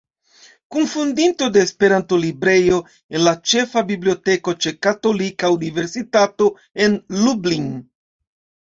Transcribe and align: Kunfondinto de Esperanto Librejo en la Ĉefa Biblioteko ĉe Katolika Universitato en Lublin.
Kunfondinto 0.75 1.49
de 1.57 1.61
Esperanto 1.67 2.19
Librejo 2.23 2.81
en 3.19 3.25
la 3.27 3.35
Ĉefa 3.53 3.85
Biblioteko 3.93 4.57
ĉe 4.67 4.75
Katolika 4.89 5.55
Universitato 5.61 6.53
en 6.89 7.01
Lublin. 7.25 7.75